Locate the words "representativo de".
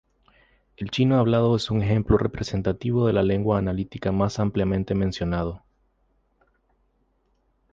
2.17-3.13